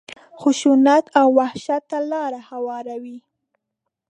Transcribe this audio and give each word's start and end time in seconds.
خشونت 0.41 1.05
او 1.19 1.27
وحشت 1.39 1.83
ته 1.89 1.99
لاره 2.11 2.39
هواروي. 2.49 3.17